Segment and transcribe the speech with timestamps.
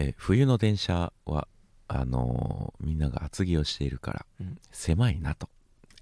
[0.00, 1.48] え冬の電車は
[1.88, 4.58] あのーみんなが厚着をしているから、うん。
[4.70, 5.48] 狭いなと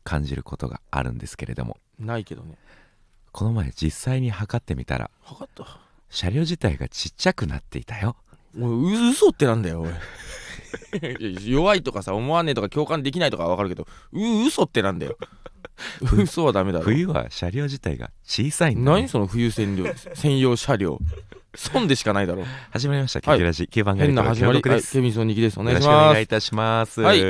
[0.04, 1.78] 感じることがあるんですけれども。
[1.98, 2.56] ないけどね。
[3.32, 5.80] この前実際に測ってみたら測った？
[6.10, 8.16] 車両自体がちっちゃくなっていたよ。
[8.58, 9.90] おいう嘘ってなんだよおい。
[11.50, 15.16] 弱いとかさ思わねえとか共感できないとかわかるけどう嘘ってなんだよ。
[16.12, 16.84] 嘘はダメだろ。
[16.84, 19.00] 冬は車両自体が小さいんだ、ね。
[19.02, 20.98] 何、その冬専用専用車両
[21.56, 27.20] 損でしかないだろ始まりました「キはラジ9番街変な始まりはい協力です、ケビンソンニキですお願いししくお願いいたします、はい。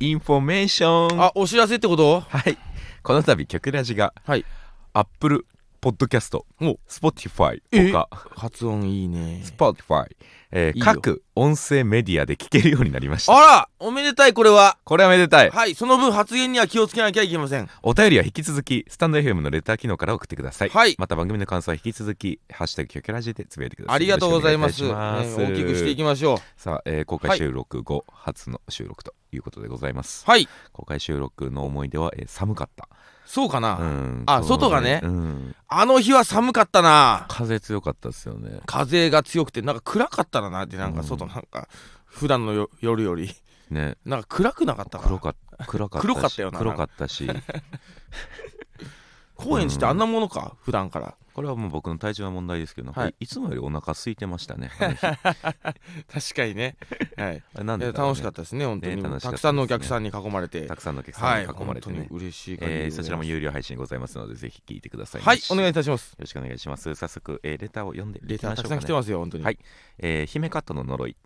[0.00, 1.22] インフォメーション。
[1.22, 2.20] あお知らせってこと？
[2.20, 2.58] はい。
[3.02, 4.44] この度キョキュラジがはい。
[4.92, 5.46] アップル
[5.80, 6.44] ポッドキャスト。
[6.60, 6.76] お。
[6.88, 7.92] スポティファイえ？
[7.92, 8.08] 他。
[8.10, 9.42] 発音いいね。
[9.44, 10.16] スポティファイ、
[10.50, 10.84] えーいいよ。
[10.84, 13.36] 各音声メディアで聞けるようになりました。
[13.36, 14.76] あらおめでたいこれは。
[14.82, 15.50] これはめでたい。
[15.50, 17.68] はいその分発言には気をつけなきゃいけません。
[17.84, 20.96] お便りは引き続きスタンド FM のレター機能から送ってください、はい。
[20.98, 23.94] また番組の感想は引き続き「ハッシュタグキョキョラジ」でつぶやいてください。
[23.94, 24.82] ありがとうございます。
[24.82, 26.38] よろしくお願いいたしね大きくしていきましょう。
[26.60, 30.24] さあ、えー公開収録後、初の収録ということでございます。
[30.26, 30.48] はい。
[30.72, 32.88] 公開収録の思い出は、えー寒かった
[33.30, 35.00] そうかな、うんあ外がね。
[35.02, 35.54] うん。
[35.68, 37.26] あの日は寒かったな。
[37.28, 38.60] 風強かったですよね。
[38.64, 41.06] 風が強くてなんか暗かったなってなんかうん。
[41.06, 41.68] 外なんか
[42.06, 43.30] 普段のよ夜より。
[43.68, 43.98] ね。
[44.06, 46.02] なんか暗くなかったか黒かった暗かったし。
[46.10, 46.58] 黒かったよな。
[46.58, 47.28] 黒かったし。
[49.36, 50.56] 高円寺ってあんなものか？
[50.62, 53.14] 普段からこれはもう僕の体調の問題ですけど、はい。
[53.20, 56.76] い、つもよりお腹空いてましたね 確かにね。
[57.16, 57.44] はい。
[57.56, 57.92] れなんでね。
[57.92, 59.00] 楽しかったですね本当に。
[59.00, 60.62] ねたくさんのお客さんに囲まれて。
[60.62, 65.38] たくさんのお客はいさんに囲まれてね、本当に嬉しいえーそちらも有料配信ございますのでぜひ聞いてくださいはい。
[65.48, 66.10] お願いいいたします。
[66.10, 66.92] よろしくお願いします。
[66.96, 69.44] 早速、えーレターを読んでいレターたくさん来てまますよ本当に。
[69.44, 69.58] はい。
[69.98, 71.16] えー姫カットの呪い。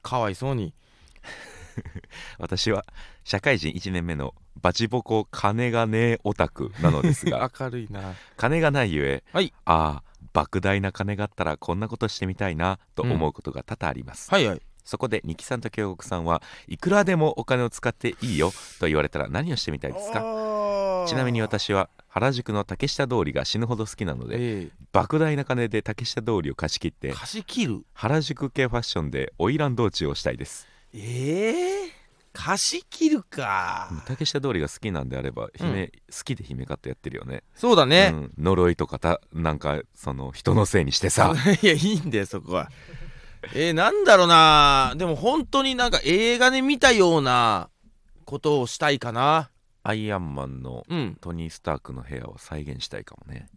[0.00, 0.72] かわいそうに
[2.38, 2.84] 私は
[3.24, 8.14] 社会人1年目のバチボコ金がねえオタクなのですが 明るいな。
[8.36, 9.52] 金がないゆえ、はい。
[9.64, 14.62] ああ莫大な金があったらこんなことしてみたいなと思うことが多々あります、はいはい。
[14.84, 21.04] そこで二木さんと京極さんはいくらでもお金を使っていいよと言われたら何をしてみたいですか？
[21.08, 27.84] ちなみに私は原宿の竹下通りが死ぬほど好きなのでえ莫大な金で竹下通りを貸し切ってえ貸し切る。
[27.92, 33.90] 原宿系ファッションで花魁道中をしたいですええ貸し切るか。
[34.06, 37.42] 竹下通りが好きなんであれば姫、好きで姫カットやってるよね。
[37.54, 41.34] そうだね、うん、呪いとかたなんかその人のせいにしてさ。
[41.62, 42.70] いやいいんだよそこは。
[43.54, 44.94] えー、なんだろうな。
[44.96, 47.68] でも本当になんか映画で見たような
[48.24, 49.50] ことをしたいかな。
[49.82, 51.18] アイアンマンのうん。
[51.20, 53.48] トニー・スタークの部屋を再現したいかもね。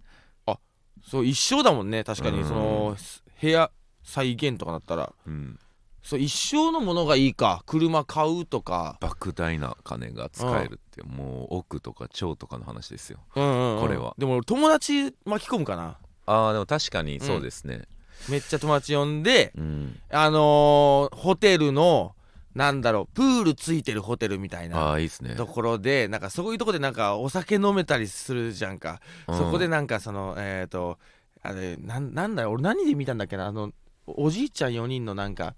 [1.05, 2.39] そう一生だもんね確かに。
[2.39, 2.47] うん。
[2.47, 2.97] その
[3.41, 3.71] 部屋
[4.03, 5.13] 再現とかだったら。
[5.25, 5.59] うん
[6.05, 8.99] そう一生のものがいいか車買うとか。
[9.01, 13.17] 莫大な金が使えるってもう億とか兆とかの話ですよ。
[13.35, 14.13] うんうん、うん、これは。
[14.19, 15.97] でも俺友達巻き込むかな。
[16.27, 17.87] あーでも確かにそうですね。
[18.29, 22.15] めっちゃ友達呼んでうん、あのー、ホテルの
[22.53, 25.33] なんだろうプールついてるホテルみたいなああいいですね。
[25.35, 29.37] ところでなんかそういうとこでなんかお酒飲めたりするじゃんか、うん。
[29.39, 30.99] そこでなんかそのえっ、と
[31.41, 33.71] あれなんなんだよ俺何で見たんだっけなあの
[34.05, 35.55] おじいちゃん4人のなんか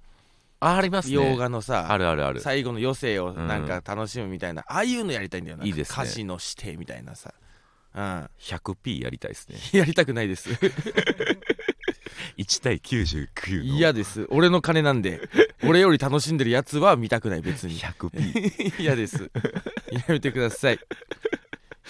[0.60, 1.14] あありますね。
[1.16, 2.40] 洋画のさ、あるあるある。
[2.40, 5.66] 最後の余生をなんか楽しむみたいな、ああいうのやりたいんだよな。
[5.66, 6.04] いいですね。
[6.04, 7.34] 歌詞の指定みたいなさ。
[7.94, 8.30] うん。
[8.40, 9.58] 100p やりたいですね。
[9.80, 10.50] やりたくないです。
[12.38, 13.64] 1対99の。
[13.64, 14.26] 嫌です。
[14.30, 15.22] 俺の金なんで
[15.64, 17.80] 俺より楽しんでるやつは見たくない別に。
[17.80, 19.30] 100p 嫌 です。
[19.92, 20.80] やめてください。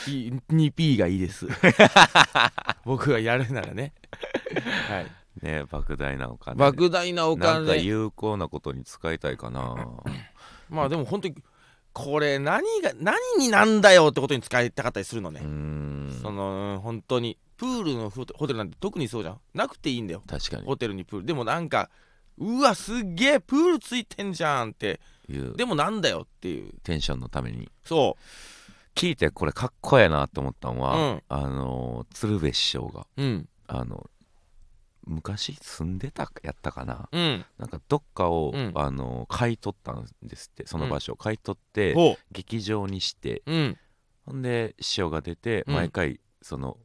[0.08, 1.48] い 2P がいいです。
[2.86, 3.94] 僕がやるならね。
[4.90, 5.08] はい
[5.42, 6.64] ね莫大なお金。
[6.64, 9.76] 莫大なおなんか金有効なことに使いたいかな。
[10.70, 11.36] まあでも本当に
[11.94, 15.40] これ何が何になんだよってことに使いたかったりするのね。
[16.22, 17.38] そのうん本当に。
[17.58, 19.40] プールのホテルなんて特にそうじゃん。
[19.56, 20.22] なくていいんだよ。
[20.28, 20.64] 確かに。
[20.64, 21.26] ホテルにプール。
[21.26, 21.90] でもなんか
[22.38, 25.00] うわすっげえプールついてんじゃんって。
[25.28, 25.56] いう。
[25.56, 26.72] でもなんだよっていう。
[26.84, 27.70] テンションのために。
[27.84, 28.16] そ
[28.96, 31.24] 聞いてこれかっこええなと思ったのは、うん。
[31.30, 33.50] あの鶴瓶師匠がううん。
[33.68, 34.08] あの
[35.08, 37.10] 昔住んでたやったかな？
[37.12, 37.46] うん。
[37.58, 38.72] なんかどっかを、うん。
[38.76, 41.14] あの買い取ったんですってその場所。
[41.14, 43.42] を買い取って、ほ劇場にして。
[43.46, 43.78] ううん。
[44.26, 45.76] ほんで師匠が出てうん。
[45.76, 46.78] 毎回その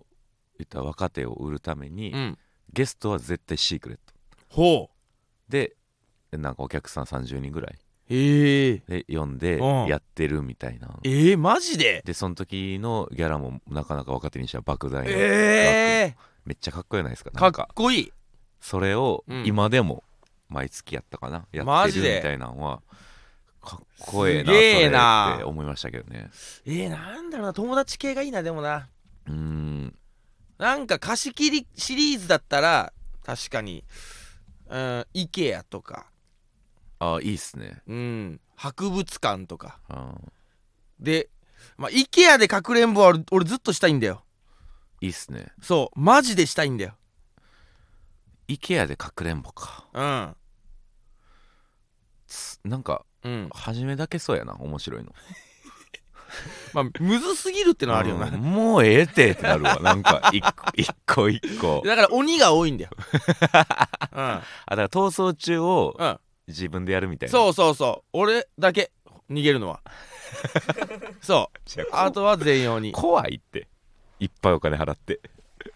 [0.59, 2.39] 言ったら若手を売るために、うん。
[2.73, 4.15] ゲストは絶対シークレット。
[4.49, 5.53] ほう。
[5.53, 5.77] で
[6.31, 7.79] なんかお客さん30人ぐらい。
[8.09, 8.79] へえ。
[8.89, 9.87] で呼んでうん。
[9.87, 10.89] やってるみたいな。
[11.05, 12.03] えー、マジで？
[12.05, 17.31] でその時のギャラもなかなか若手にしては莫大な、えめっちゃかっこいいないですか？
[17.31, 17.69] ー、か。
[17.71, 18.13] っこいい。
[18.61, 19.47] それをうん。
[19.47, 20.05] 今でも
[20.49, 22.19] 毎月やったかな、やマジで？
[22.19, 22.83] ってるみたいなのは。
[23.61, 26.31] かっこええなって思いましたけどね。
[26.65, 27.53] えー、なんだろうな。
[27.53, 28.89] 友達系がいいなでもな。
[29.29, 29.95] うーん。
[30.59, 32.93] なんか貸し切りシリーズだったら
[33.25, 33.85] 確かに。
[34.69, 36.07] うん IKEA とか。
[36.99, 37.83] あいいっすね。
[37.87, 38.41] うん。
[38.57, 39.79] 博物館とか。
[39.89, 40.15] あ
[40.99, 41.31] で
[41.77, 44.25] まあ IKEA でかくれんぼは俺俺ずっとしたいんだよ
[45.03, 45.49] いいっすね。
[45.61, 46.93] そうマジでしたいんだよ。
[48.49, 49.85] IKEA でかくれんぼか。
[49.93, 50.37] うん。
[52.29, 53.49] つなんかうん。
[53.53, 55.13] 初めだけそうやな面白いの。
[56.73, 59.81] まあむずすぎるってのはあるよな、うんもうええてってなるわ。
[59.81, 61.83] なんか一個一個一個。
[61.85, 62.91] だから鬼が多いんだよ。
[64.15, 64.21] うん。
[64.21, 66.21] あだから逃走中をうん。
[66.47, 67.31] 自分でやるみたいな。
[67.33, 68.09] そうそうそう。
[68.13, 68.93] 俺だけ
[69.29, 69.81] 逃げるのは。
[71.21, 71.87] そう。
[71.93, 73.69] ああとは全用に、怖いって
[74.23, 75.21] いっぱいお金払って。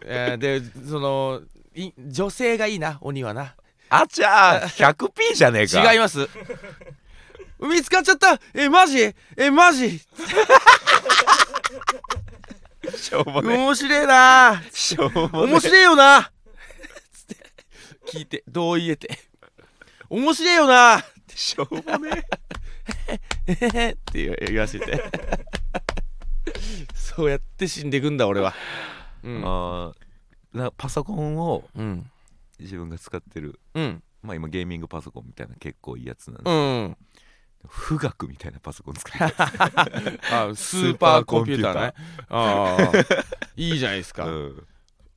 [0.03, 1.41] えーでその
[1.75, 3.57] い女性がいいな鬼はな。
[3.89, 5.93] あちゃー 100p じゃねえか。
[5.93, 6.29] 違います。
[7.59, 8.39] 見つかっちゃった。
[8.55, 9.15] えマジ？
[9.37, 9.99] えマジ？
[12.97, 13.57] しょうもね。
[13.57, 14.63] 面白えな。
[14.73, 15.53] しょうもね。
[15.53, 16.31] 面白えよな。
[17.13, 17.37] つって。
[18.19, 19.19] 聞いて同意得て。
[20.09, 21.05] 面白えよな。
[21.35, 22.25] しょうもね。
[23.49, 25.03] え って言わせて
[27.17, 28.55] そうやって死んでいくんだ俺は。
[29.25, 29.43] うん。
[29.45, 29.93] あ
[30.77, 32.11] パソコンをうん。
[32.59, 34.03] 自分が使ってるうん。
[34.23, 36.97] まあ今ゲーミングパソコンみたいな結構いいやつなんでうん
[37.89, 39.35] 富岳みたいなパソコン使って
[40.31, 41.95] あスーパーコンピューターね。
[42.29, 42.93] ああ
[43.57, 44.67] いいじゃないですか、うん。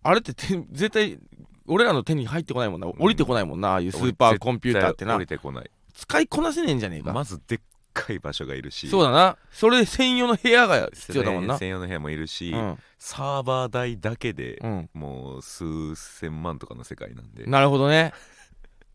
[0.02, 1.20] あれってて絶対
[1.68, 2.88] 俺らの手に入ってこないもんな。
[2.88, 5.16] 降りてこないもんなああいうスーパーコンピューターってな。
[5.18, 5.70] 降りてこない。
[5.94, 7.60] 使いこなせねえんじゃねえか、まずでっ
[8.02, 8.88] かい場所がいるし。
[8.90, 9.38] そうだな。
[9.52, 11.58] それ専用の部屋が必要だもんな。
[11.58, 12.78] 専用の部屋もいるし、うん。
[12.98, 14.90] サーバー代だけでうん。
[14.94, 17.46] もう数千万とかの世界なんで。
[17.46, 18.14] なるほどね。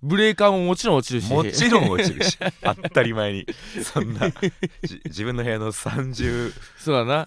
[0.03, 1.33] ブレーカーももちろん落ちるし。
[1.33, 2.39] もちろん落ちるし。
[2.63, 3.47] 当たり前に。
[3.83, 4.31] そんな
[4.83, 7.27] じ自分の部屋の3030そうだな。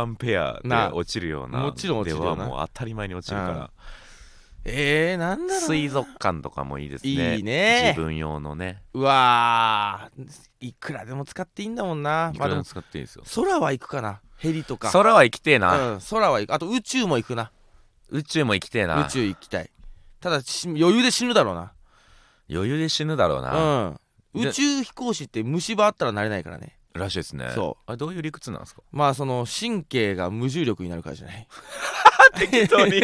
[0.00, 0.94] アンペアでな。
[0.94, 1.58] 落ちるような。
[1.58, 2.36] もちろん落ちるよな。
[2.36, 3.70] ではもう当たり前に落ちるから
[4.64, 5.66] えー、なんだろうな。
[5.66, 7.36] 水族館とかもいいですね。
[7.36, 7.94] いいね。
[7.96, 8.82] 自分用のね。
[8.94, 10.32] うわー。
[10.60, 12.30] いくらでも使っていいんだもんな。
[12.34, 13.24] いくらでも使っていいですよ。
[13.34, 14.20] 空は行くかな。
[14.38, 14.90] ヘリとか。
[14.92, 16.54] 空は行きてえな、うん、空は行く。
[16.54, 17.50] あと宇宙も行くな。
[18.10, 19.04] 宇宙も行きてえな。
[19.06, 19.70] 宇宙行きたい。
[20.20, 21.72] ただし余裕で死ぬだろうな。
[22.50, 23.96] 余裕で死ぬだろうな、
[24.34, 24.40] うん。
[24.42, 26.78] で宇宙飛行士って虫歯あったらなれないからね。
[26.94, 27.50] らしいですね。
[27.54, 27.82] そう。
[27.86, 28.82] あれどういう理屈なんですか？
[28.92, 31.48] まあその神経が無重力になるからじゃない？
[32.38, 33.00] 適当に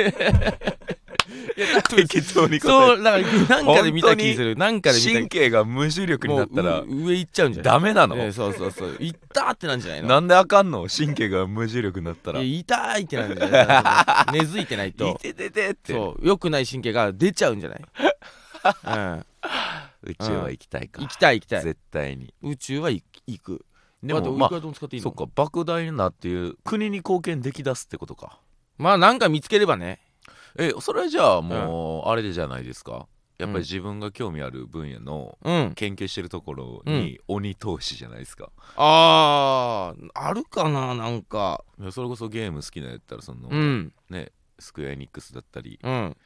[1.57, 4.57] いや多分適当に答えそうだからなんかで見た気する。
[4.57, 7.73] なんかで見た神経が無重力になったら上行っちゃうんじゃない？
[7.75, 8.97] ダメなの、ええそうそうそう。
[8.99, 10.09] 行ったってなんじゃないの？
[10.09, 10.87] なんであかんの？
[10.89, 12.41] 神経が無重力になったら。
[12.41, 14.33] 痛いってなんじゃない？
[14.41, 15.93] 根付いてないいとてててって。
[15.93, 16.27] そう。
[16.27, 19.27] 良くない神経が出ちゃうんじゃない、うん、
[20.05, 21.63] 宇宙は行きたいか、行きたい行きたい。
[21.63, 22.33] 絶対に。
[22.43, 23.65] 宇宙は行行く。
[24.03, 28.39] でもまあそっか莫大なっていう国に貢献できだすってことか。
[28.79, 29.99] まあなんか見つければね
[30.59, 33.07] えそれじゃあもうあれじゃないですか。
[33.39, 35.73] やっぱり自分が興味ある分野のうん。
[35.77, 41.65] 研究してるところに鬼投資じゃないですか、あーあるかななんか。
[41.81, 43.93] いやそれこそゲーム好きなやったらその、うん。
[44.11, 46.17] ねスクエアエニックスだったりうん。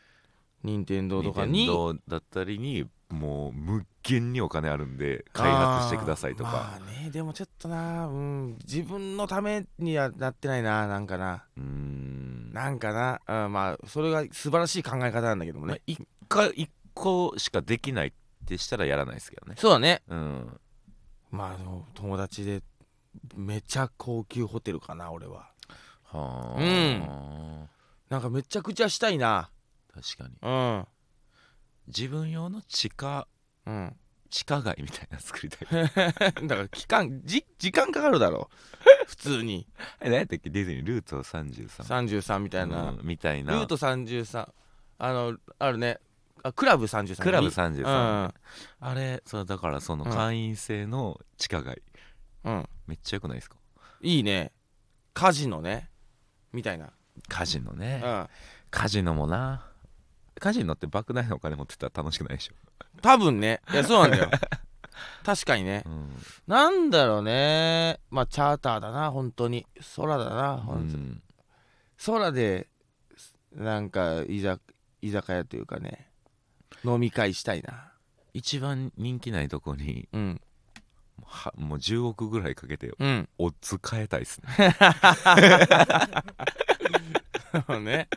[0.62, 1.67] 任天堂とかに。
[1.67, 8.58] 任天堂だったりにもう無限にお金あるんで開発してくださいとか、まあねでもちょっとなうん。
[8.64, 11.44] 自分のためにはなってないななんかな。
[11.56, 12.52] うーん。
[12.52, 18.12] なんかな、うん、まあそれが素晴らしい考え方なんだけどもまあね、一回一個しかできないっ
[18.46, 19.56] てしたらやらないですけどね。
[19.58, 20.02] そうだね。
[20.08, 20.60] うん。
[21.31, 22.62] まあ友達で
[23.36, 25.50] めちゃ高級ホテルかな俺は。
[26.04, 27.69] はあ、うん。
[28.08, 29.50] なんかめちゃくちゃしたいな。
[29.94, 30.34] 確かに。
[30.42, 30.86] うん
[31.86, 33.27] 自分用の地下
[33.67, 33.96] うん。
[34.31, 35.69] 地下街みたいなの作りたい。
[36.48, 38.48] だから期間じ時間かかるだろ。
[39.06, 39.67] 普通に。
[40.01, 40.48] え何やったっけ？
[40.48, 43.53] ディズニールート33 33みたいな、うんみたいな。
[43.53, 44.48] ルート33
[44.98, 45.98] あのあるね。
[46.44, 48.34] あクラブ33クラブに33、
[48.81, 50.10] あれそうだからそのうん。
[50.12, 51.82] 会員制の地下街、
[52.44, 53.58] うん、うん、めっちゃよくないですか？
[54.01, 54.53] いいね。
[55.15, 55.91] カジノね。
[56.53, 56.91] みたいな、
[57.29, 58.29] カジノうね、ん、
[58.70, 59.71] カジノもな
[60.39, 62.55] カジノって莫大なお金持ってたら楽しくないでしょ、
[63.01, 63.60] 多分ね。
[63.72, 64.31] いやそうなんだよ。
[65.24, 65.82] 確かにね。
[65.86, 66.10] うん。
[66.46, 68.01] なんだろうね。
[68.10, 69.10] まあチャーターだな。
[69.10, 69.67] 本当に。
[69.96, 71.22] 空だな、うほんとん、
[72.06, 72.69] 空で
[73.53, 74.60] なんか居酒
[75.01, 76.08] 居酒屋というかね。
[76.84, 77.93] 飲み会したいな。
[78.34, 80.41] 一番人気ないとこにうん。
[81.24, 83.29] はもう10億ぐらいかけてうん。
[83.39, 84.48] オッズ変えたいっすね
[87.80, 88.08] ね。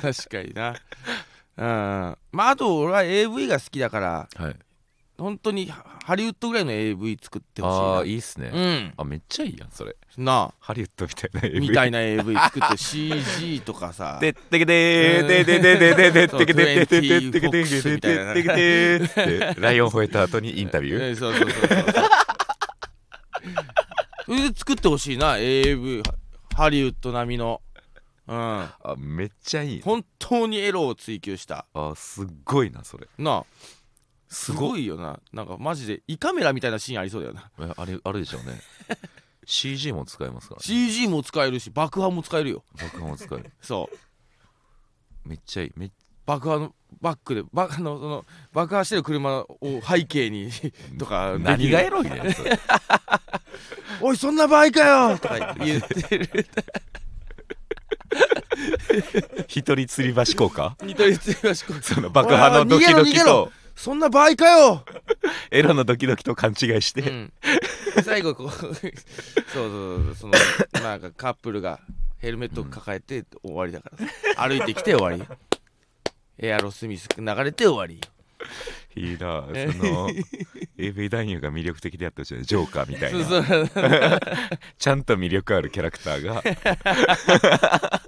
[0.00, 0.74] 確かにな。
[1.56, 2.18] うん。
[2.32, 4.56] まああと俺は AV が好きだからはい。
[5.18, 7.84] 本当にハハリウッドぐらいの AV 作ってほしいな。
[7.84, 8.92] ああいいっすね、うん。
[8.96, 9.94] あめっちゃいいやんそれ。
[10.16, 14.18] なハリウッドみたいなあ AV みたいな AV 作って CG とかさ。
[14.20, 21.84] でってけでーででででででってけでででででででそう20ででででってライオン吠えた後にインタビューえそうそうそうそう
[24.24, 26.02] それで作ってほしいな AV
[26.56, 27.60] ハリウッド並みの
[28.28, 28.36] うん。
[28.36, 31.66] あめっちゃいい本当にエロを追求した。
[31.74, 33.08] あすっごいなそれ。
[33.18, 33.44] なあ。
[34.28, 35.20] すすごいよな。
[35.32, 37.50] なんかマジで胃カメラみたいなシーンありそうだよな。
[37.60, 38.60] えあれあれでしょうね。
[39.44, 40.64] CG も使えますからね。
[40.64, 42.64] CG も使えるし爆破も使えるよ。
[42.80, 45.28] 爆破も使える そう。
[45.28, 45.72] めっちゃいい。
[45.76, 45.90] めっ
[46.24, 50.50] 爆破のバックでバあのその爆破してる車を背景に
[50.98, 52.22] とか何がエロいねん
[54.00, 55.18] おいそんな場合かよ！
[55.18, 56.46] とか言ってる
[59.48, 60.76] 一人吊り橋効果？
[60.82, 63.52] ニトリつりしこその爆破のドキドキと。
[63.74, 64.84] そんな場合かよ、
[65.50, 67.32] エロのドキドキと勘違いして、うん、
[68.04, 68.84] 最後こうそうそう
[69.54, 69.66] そ
[70.10, 70.34] うその
[70.82, 71.80] なんかカップルが
[72.18, 73.90] ヘルメットを抱えて終わりだか
[74.36, 75.36] ら歩いてきて終わり。
[76.38, 78.00] エアロスミス流れて終わり
[78.94, 80.10] いいなその
[80.78, 82.42] AV 男優が魅力的であってほしいね。
[82.42, 83.70] ジョーカーみたいそうなそう。
[84.78, 86.42] ちゃんと魅力あるキャラクターが。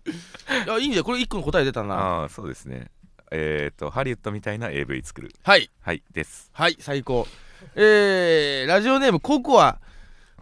[0.66, 1.94] いやいいんじゃんこれ一個の答え出たな。
[1.94, 2.90] ああそうですね。
[3.30, 5.30] えっ、とハリウッドみたいな AV 作る。
[5.42, 5.70] はい。
[5.80, 6.50] はいです。
[6.52, 7.26] はい最高。
[7.74, 9.78] えー、ラジオネームココア。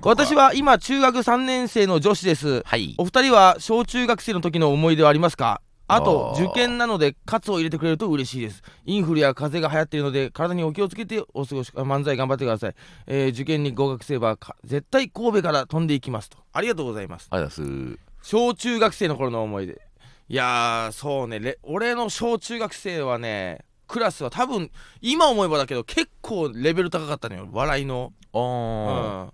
[0.01, 2.63] 私は今中学3年生の女子です。
[2.65, 2.95] はい。
[2.99, 5.61] お二人は小中学生の時の思い出はありますか？
[5.95, 8.63] あと受験なのでカツを入れてくれると嬉しいです。
[8.85, 12.75] インフルや風邪が流行っているので体にお気をつけてお過ごし漫才頑張ってください、
[13.07, 16.39] えー受験に合格すればか絶対神戸から飛んでいきますと。
[16.53, 17.29] ありがとうございます。
[17.31, 17.99] ありがとうございます。
[18.23, 19.81] 小中学生の頃の思い出。
[20.29, 21.41] いやーそうね。
[21.41, 24.71] レ俺の小中学生はねクラスは多分
[25.03, 27.49] 今思えばだけど結構レベル高かったのよ。
[27.53, 28.13] 笑いの。
[28.33, 29.33] あうあ、ん。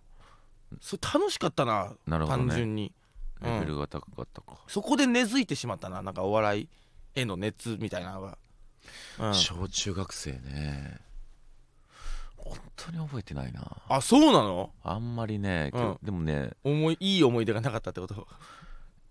[0.80, 2.18] それ楽しかったなね。
[2.26, 2.92] 単純に
[3.42, 6.02] レベルが高かったか、そこで根付いてしまったな。
[6.02, 6.68] なんかお笑い
[7.14, 8.38] への熱みたいなのが、
[9.18, 9.34] うん。
[9.34, 11.00] 小中学生ね。
[12.36, 13.82] 本当に覚えてないな。
[13.88, 14.70] あそうなの？
[14.82, 15.98] あんまりね、うん。
[16.02, 16.50] でもね。
[16.64, 18.26] 思いいい思い出がなかったってこと？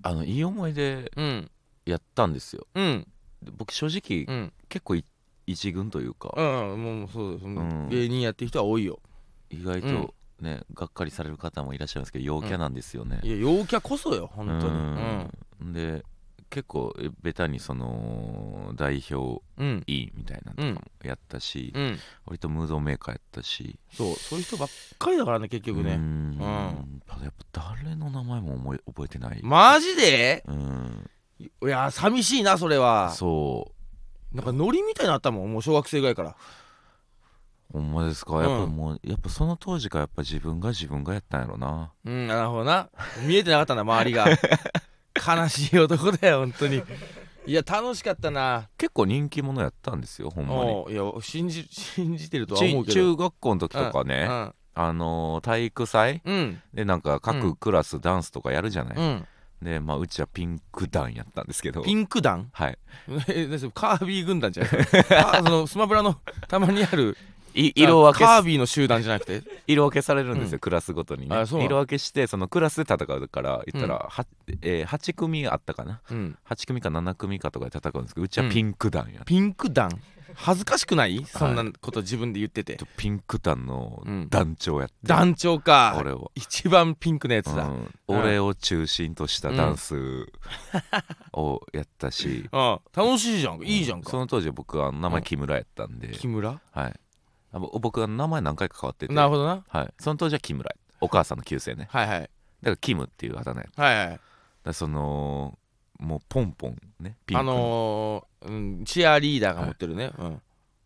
[0.04, 1.52] あのいい思い出うん。
[1.86, 2.66] やったんですよ。
[2.74, 3.08] うん。
[3.44, 4.54] で僕正直、うん。
[4.70, 5.06] 結構い
[5.46, 6.42] 一軍というか、う
[6.76, 7.90] んもうそうです、ん。
[7.90, 9.00] 芸人やってる人は多いよ。
[9.50, 14.74] 意外とね、がっかりされる方もいらっしゃいますけど陽キャなんですよね、いや陽キャこそよ本当に。
[15.62, 15.74] うん。
[15.74, 16.06] で
[16.50, 19.68] 結構えベタにその代表うん。
[19.68, 22.00] うん委員みたいなのとかもやったし、うん。
[22.26, 23.78] 割とムードメーカーやったし。
[23.92, 26.38] そうそういう人ばっかりだからね結局うねん。
[27.06, 30.44] ただやっぱ誰の名前も思い覚えてない、マジで？
[30.48, 31.10] うん。
[31.40, 33.12] いや寂しいなそれは。
[33.12, 33.72] そ
[34.34, 34.36] う。
[34.36, 36.36] なんかノリみたいになったもんもう小学生ぐらいから
[37.72, 38.50] ほんまですか、うん。
[38.50, 41.92] やっぱもうやっぱその当時からやっぱ自分が自分がやったんやろな。
[42.06, 42.90] うんなるほどな。
[43.26, 44.28] 見えてなかったんだ周りが。
[45.18, 46.84] 悲しい男だよ本当に。
[47.46, 48.70] いや楽しかったな。
[48.78, 50.60] 結構人気者やったんですよほんまに。
[50.60, 53.14] おういや信じ 信じてるとは思うちけど。
[53.14, 56.62] 中学校の時とかね、うんあのー体育祭うん。
[56.74, 59.28] でなんか各クラスダンスとかやるじゃない、うん。
[59.62, 61.82] でまあうちはピンク団やったんですけど。
[61.82, 62.50] ピンク団？
[62.52, 62.78] はい。
[63.30, 64.74] えですカービィ軍団じゃない
[65.18, 67.37] あそのスマブラのたまにあるい
[67.76, 70.60] 色分けカービィの集団じゃなくて色分けされるんですよ、うん。
[70.60, 71.36] クラスごとにね。
[71.46, 74.10] 色分けしてそのクラスで戦うから言ったら、うん。
[74.10, 74.26] は
[74.62, 76.02] えー8組あったかな？
[76.12, 76.38] うん。
[76.50, 79.90] 8組か7組かとかで戦うんですけどうちはピンク団や、ピンク団？
[80.36, 81.26] 恥ずかしくない？
[81.26, 82.78] そんなこと自分で言ってて。
[82.96, 85.96] ピンク団のうん団長やって、団長か。
[86.00, 86.32] 俺を。
[86.36, 87.92] 一番ピンクのやつだ、うん。
[88.08, 90.28] 俺を中心としたダンス
[91.34, 93.64] を やったし、あ楽しいじゃん。
[93.64, 94.12] いいじゃんか。
[94.12, 96.62] その当時僕は名前木村やったんで、木村？
[96.72, 96.94] はい
[97.52, 99.14] あぼ僕は名前何回か変わってて。
[99.14, 99.64] なるほどな。
[99.68, 101.88] はい、その当時は木村お母さんの旧姓ね。
[101.92, 102.20] はいはい。
[102.22, 102.30] だか
[102.72, 104.20] らキムっていうあだ名はいはい
[104.68, 105.58] らその
[106.00, 110.42] もうポンポンねピンクあの、のーうん、チアリーダーが持ってるね、うん。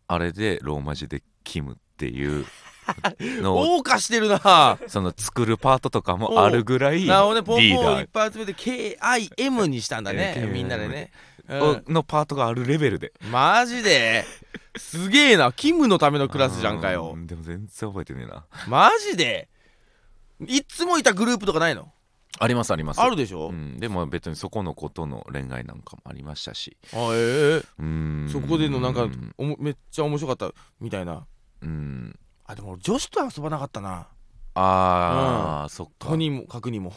[0.08, 2.46] あれでローマ字でキムっていう
[3.42, 3.78] のを。
[3.78, 4.78] 謳歌してるな。
[4.88, 7.42] その作るパートとかもあるぐらいリなるほどね。
[7.42, 10.34] ポンーポンをいっダぱい集めて KIM にしたんだね。
[10.36, 11.10] えーみんなでね、
[11.48, 11.60] うん。
[11.60, 13.12] ーのパートがあるレベルで。
[13.30, 14.24] マジで？
[14.76, 15.52] すげえな。
[15.52, 17.12] キムのためのクラスじゃんかよ。
[17.14, 18.46] うんでも全然覚えてねえな。
[18.68, 19.48] マジで？
[20.46, 21.92] いっつもいたグループとかないの？
[22.38, 23.00] ありますあります。
[23.00, 26.76] あるでしょ、うん、でも別にそこのことの恋愛なんかもありましたし。
[26.92, 27.62] あええ？
[27.78, 28.28] うん。
[28.32, 31.26] そこでのなんかうんおもめっちゃ面白かったみたいな。
[31.60, 32.18] うん。
[32.46, 34.08] あでも俺女子と遊ばなかったな。
[34.54, 36.08] ああ、そっか。
[36.08, 36.92] とにもかくにも。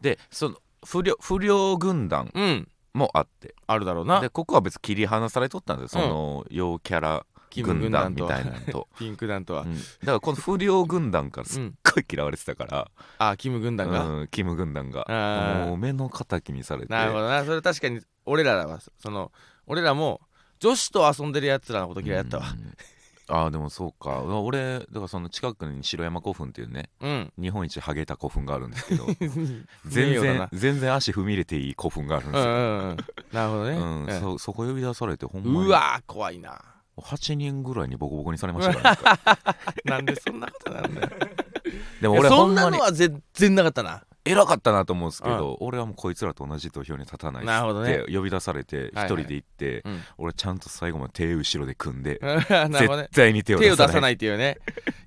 [0.00, 3.54] でその不良不良軍団うんもあって。
[3.66, 4.20] あるだろうな。
[4.20, 7.26] でここは別に切り離されとったんですよその陽キャラ
[7.62, 9.76] 軍軍団みたいなのと、 ピンク団とは、うん。
[9.76, 11.74] だからこの不良軍団からすっうん。
[11.82, 15.06] ごい嫌われてたから、あキム軍団が、うん、キム軍団が。
[15.66, 16.92] もう目の敵にされて。
[16.92, 17.44] なるほどな。
[17.44, 19.32] それ確かに俺らはその
[19.66, 20.20] 俺らも
[20.58, 22.44] 女子と遊んでるやつらのこと嫌いだったわ。
[22.50, 22.74] うん
[23.28, 24.22] ああでもそうか。
[24.22, 29.28] 俺だからその近くに城山古墳っていうねうん、日本一ハゲた古墳があるんですけど 名
[29.86, 32.96] 全然全然足踏み入れていい古墳があるんですよ、うんうんうん。
[33.32, 35.66] なるほどね、うんうんそそこ呼び出されてほんまに。
[35.66, 36.60] うわー怖いな。
[36.96, 41.08] 8人ぐらいにボコボコにされましたから、ね、 なんでそんなことなんだよ。
[42.00, 47.98] でもいやそんなのは全然なかったな偉かったなと思うんですけど、俺はもうこいつらと同じ土俵に立たないっつなるほどね。
[47.98, 50.02] って呼び出されて一人で行って、うん。
[50.18, 53.76] 俺ちゃんと最後まで手後ろで組んで、 絶対に手を出さない。
[53.76, 54.58] 手を出さないっていうね。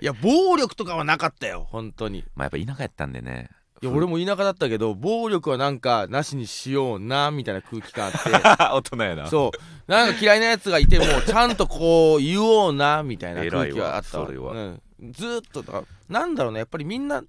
[0.02, 2.20] いや暴力とかはなかったよ本当に。
[2.20, 3.50] い まあやっぱ田舎やったんでね。
[3.82, 8.12] や俺も田舎だったけど暴力はなんかなしにしようなみたいな空気感あっ
[8.76, 9.24] 大人やな。
[9.24, 9.92] てそう。
[9.92, 14.28] なんか嫌いなやつがいてもちゃんとこう言おうなみたいな空気はあったわ。
[14.28, 17.24] うん、ずーっとだからなんだろうねやっぱりみんな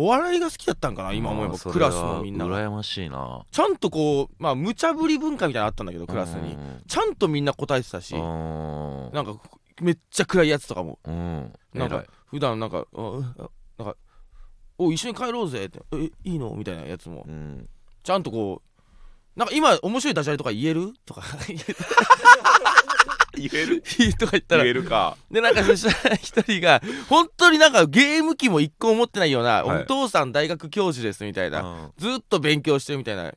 [0.00, 1.58] お笑いが好きだったんかな今思えば。
[1.58, 2.56] クラスのみんなが。
[2.56, 3.44] 羨ましいな。
[3.50, 6.54] ちゃんとこうまあ無茶ぶり文化みたいなのあったんだけどクラスに。
[6.54, 8.14] うんちゃんとみんな答えてたし。
[8.14, 9.10] うん。
[9.12, 9.34] なんか
[9.80, 11.00] めっちゃ暗いやつとかも。
[11.04, 11.52] うん。
[11.74, 13.96] なんか普段なんかなんか
[14.78, 16.54] お一緒に帰ろうぜってえいいの？
[16.54, 17.24] みたいなやつも。
[17.26, 17.68] うん。
[18.04, 20.92] ちゃんとこうなんか今面白いダジャレとか言える？
[21.04, 21.22] とか
[23.38, 23.82] 言える？
[24.18, 24.64] とか言ったら。
[24.64, 25.16] 言えるか。
[25.30, 29.82] でなんかそしたら一人が本当になんかゲーム機も一個も持ってないような、はい。
[29.82, 31.92] お父さん大学教授ですみたいな、うん。
[31.98, 33.32] ずっと勉強してるみたいな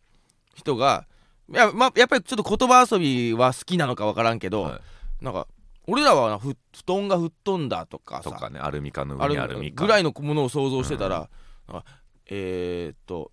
[0.56, 1.06] 人が
[1.52, 4.82] や,、ま、やっぱりちょっと言葉遊びは好きなのかわからんけど、は
[5.22, 5.48] なんか
[5.88, 11.30] 俺らはなふ布団が吹っ飛んだとかさとかねアルミ缶のある上にアルミ缶ぐらいのものを想像してたら、
[11.68, 11.86] なんか
[12.28, 13.32] えー、っと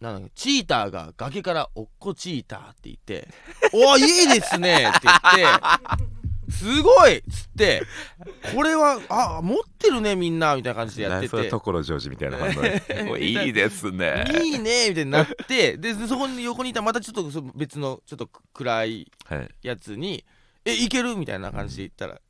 [0.00, 3.28] なんチーターが崖から落っこチーターって言って
[3.72, 7.82] 「おいいですね」って言って「すごい!」っつって
[8.54, 11.48] 「これはあ持ってるねみんな」みたいな感じでやってて。
[11.48, 20.24] 所ジョージみたいな反応で おいいですねいいねみたいになってでそこに横にいたまたちょっとそ別のちょっと暗いはいやつに
[20.64, 22.20] 「えいける?」みたいな感じで言ったら、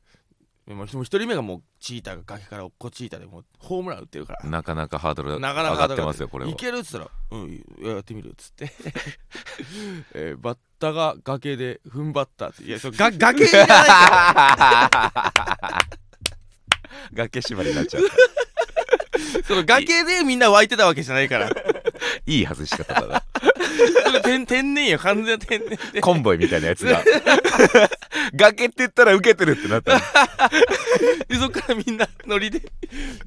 [0.67, 4.49] もう一人目がもうチーターが崖から落っこチーターでもうホームラン打ってるから。
[4.49, 6.51] なかなかハードル上がってますよこれは。
[6.51, 8.71] いけるっつったら「うんいややってみる」っつって、
[10.13, 12.63] えーバッタが崖で踏ん張ったって。
[12.63, 15.81] いやそれが崖じゃないか
[17.13, 18.09] 崖縛りになっちゃ うら
[19.45, 21.49] その崖でみんな湧いてたわけじゃないから。
[22.27, 23.23] いい外し方だな
[24.05, 26.01] そ れ天天然よ完全な天然で。
[26.01, 27.03] コンボイみたいなやつが。
[28.33, 29.97] 崖って言ったら受けてるってなった
[31.27, 32.61] でそっからみんなノリで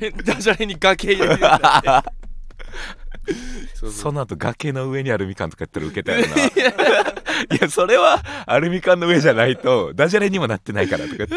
[0.01, 2.21] へダジャレに崖入れてるんだって。
[3.75, 6.47] そうその後崖の上にアルミ缶とかやったら受けたよな。
[6.47, 6.53] い
[7.61, 11.37] やそれはアルミ缶の上じゃないとダジャレにもなってないからとか言って。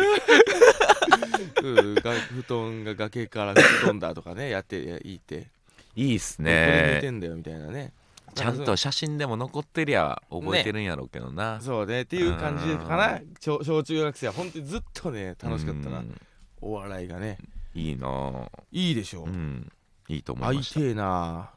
[1.63, 5.47] うんが布団が崖から吹っ飛んだとかねやっていいって。
[5.95, 7.93] いいっすこれ寝てねんだよみたいなね
[8.35, 12.01] ちゃんと写真でも残ってりゃ覚えてるんやろうけどな、 そうね。
[12.01, 13.21] っていう感じかな。
[13.39, 15.99] 小小中学生は本当にずっとね楽しかったな。
[15.99, 16.21] うん。
[16.61, 17.37] お笑いがね。
[17.75, 19.23] いいなぁいいでしょ。
[19.23, 19.71] うん。
[20.07, 20.79] いいと思いました。
[20.79, 21.51] てえな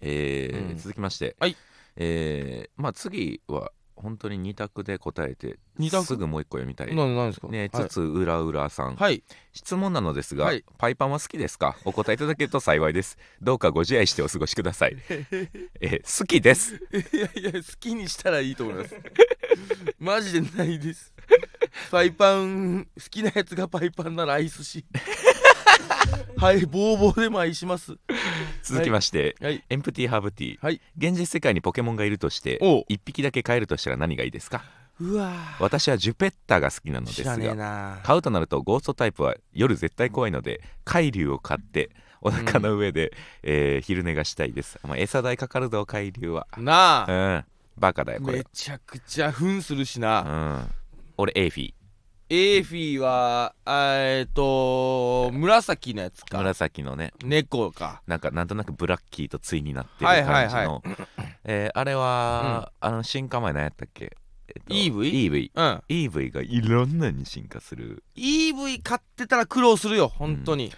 [0.00, 0.76] えーうん。
[0.78, 1.56] 続きまして、はい。
[1.96, 6.04] えーまあ次は本当に2択で答えて二択？
[6.06, 6.94] すぐもう一個読みたい。
[6.94, 7.48] ななんですか？
[7.48, 7.88] ねはい。
[7.88, 9.22] つつうらうらさん、はい。
[9.52, 10.64] 質問なのですが、はい。
[10.78, 11.76] パイパンは好きですか？
[11.84, 13.18] お答えいただけると幸いです。
[13.42, 14.96] どうかご自愛してお過ごしください。
[15.80, 16.74] えー好きです。
[16.76, 16.78] い
[17.16, 18.94] やいや好きにしたらいいと思います。
[19.98, 21.12] マジでないです。
[21.90, 24.84] パイパン好きなやつがパイパンなら愛すし
[26.38, 27.96] はいボーボーでも愛します。
[28.62, 29.64] 続きまして、はい。
[29.68, 30.80] エンプティハーブティー、はい。
[30.96, 32.84] 現実世界にポケモンがいるとしておう。
[32.88, 34.62] 1匹だけ飼えるとしたら何がいいですか？
[35.00, 43.12] うわ私はジュペッタが好きなのですがな飼うとなるとゴーストタイプは夜絶対怖いので海竜を飼ってお腹の上で、
[43.44, 46.46] えー昼寝がしたいです、まあ、餌代かかるぞ海竜は。
[46.56, 47.12] なあ。
[47.12, 47.44] うん。
[47.76, 50.74] バカだよこれめちゃくちゃ糞するしな、うん。
[51.16, 51.74] 俺エーフィー
[52.30, 56.36] エーフィーはあえっと紫のやつか。
[56.36, 57.14] 紫のね。
[57.24, 58.02] 猫か。
[58.06, 60.66] なんかなんとなくブラッキーと対になってるはい感じの、はい。
[60.66, 60.82] は
[61.44, 64.14] えーあれは、あの進化前何やったっけ、
[64.48, 65.82] えっと EV？EV うん。
[65.88, 68.04] EV がいろんなに進化する。
[68.14, 70.70] EV 買ってたら苦労するよ本当に、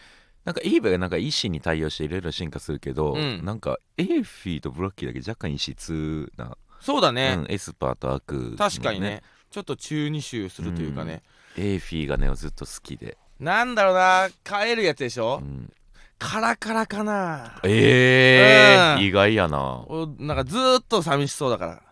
[0.44, 3.44] なんか EV がなんか意志に対応していろいろ進化するけど、うん。
[3.44, 11.22] なんかエーフィーとブラッキーだけ若干異質な、そうだね、うん、エスパーとアク、確かにねちょっと中二臭するというかね、
[11.56, 14.28] エーフィーがねずっと好きで、なんだろうな。
[14.44, 15.72] 買えるやつでしょ、うん。
[16.18, 17.58] カラカラかな。
[17.64, 18.96] えー。
[18.96, 19.02] うん。
[19.02, 19.58] 意外やな。
[19.58, 21.82] おなんかずーっと寂しそうだから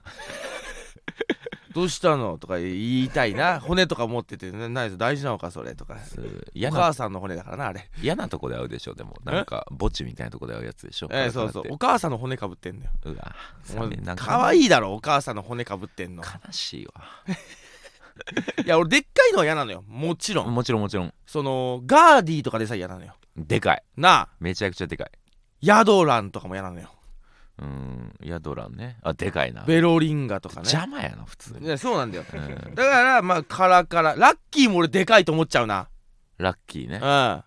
[1.78, 3.60] どうしたの?」とか言いたいな。
[3.60, 5.96] 骨とか持ってて「な何大事なのかそれ」とか。
[5.96, 7.90] お母さんの骨だからなあれ。
[8.02, 9.16] 嫌なとこで会うでしょでも。
[9.24, 11.08] なんか墓地みたいなとこで会うやつでしょ。
[11.10, 11.64] えーそうそう。
[11.70, 12.90] お母さんの骨かぶってんのよ。
[13.04, 16.22] うわかわいいだろお母さんの骨かぶってんの。
[16.22, 16.92] 悲しいわ。
[18.64, 19.84] いや俺でっかいのは嫌なのよ。
[19.86, 20.52] もちろん。
[20.52, 21.14] もちろんもちろん。
[21.26, 23.14] そのガーディとかでさえ嫌なのよ。
[23.36, 23.82] でかい。
[23.96, 24.28] なあ。
[24.40, 25.10] めちゃくちゃでかい。
[25.60, 26.90] ヤドランとかも嫌なのよ
[27.60, 28.14] うん。
[28.22, 28.98] ヤドランね。
[29.02, 29.64] あでかいな。
[29.64, 30.70] ベロリンガとかね。
[30.70, 32.24] 邪魔やな普通に、そうなんだよ。
[32.32, 32.74] うん。
[32.74, 34.14] だからまあカラカラ。
[34.16, 35.88] ラッキーも俺でかいと思っちゃうな。
[36.38, 36.96] ラッキーね。
[36.96, 37.00] うん。
[37.00, 37.44] ラ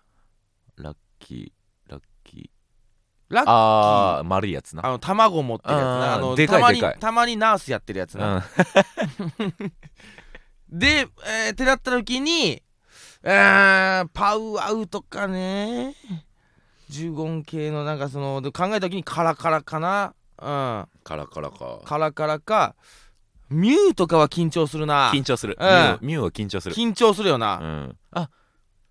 [0.76, 1.90] ラッキー。
[1.90, 3.36] ラッキー。
[3.36, 4.86] ッあー丸いやつな。
[4.86, 6.14] あの卵持ってるやつな。
[6.14, 6.98] あのでかいでかい。
[6.98, 8.44] たまにナースやってるやつな、
[9.38, 9.54] うん。
[10.78, 12.62] で、えー、ってなった時に
[13.24, 15.94] えー、パウアウとかね
[16.92, 20.14] ジュゴン系のなんかそので考えた時にカラカラかな？
[20.38, 20.86] うん。
[21.02, 21.80] カラカラか。
[21.86, 22.74] カラカラか。
[23.48, 25.10] ミュウとかは緊張するな。
[25.10, 25.98] 緊張する、うん。
[26.02, 26.74] ミュウは緊張する。
[26.74, 27.96] 緊張するような、ん。
[28.10, 28.28] あ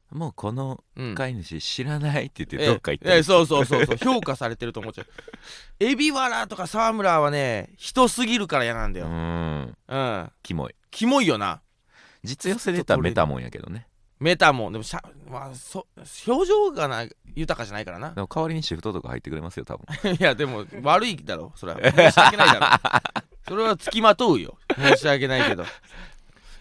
[0.09, 1.15] もうこのうん。
[1.15, 3.97] 飼い主知らないって言ってえどっか行ってええそうそうそうそう。
[3.97, 5.07] 評価されてると思っちゃう。
[5.79, 9.77] エビワラとか沢村はね人すぎるから嫌なんだうよん。
[9.87, 10.31] うん。
[10.41, 10.75] キモい。
[10.89, 11.61] キモいよな。
[12.23, 13.87] 実用性で言ったらメタモンやけどね
[14.21, 15.87] メタもでもしゃ、まあ、そ
[16.27, 17.05] 表情がな
[17.35, 18.11] 豊かじゃないからな。
[18.11, 19.85] でも代わりにシフトとか入ってくれますよ多分。
[20.13, 21.79] いやでも悪いだろそれは。
[21.81, 23.23] 申し訳ないだろ。
[23.49, 24.59] それはつきまとうよ。
[24.77, 25.65] 申し訳ないけど。